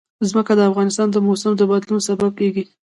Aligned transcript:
ځمکه 0.29 0.53
د 0.57 0.61
افغانستان 0.69 1.07
د 1.11 1.17
موسم 1.27 1.51
د 1.57 1.61
بدلون 1.71 1.99
سبب 2.07 2.31
کېږي. 2.39 2.63